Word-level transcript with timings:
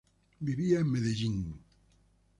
Vivía 0.47 0.79
en 0.79 0.89
Medellín. 0.93 1.37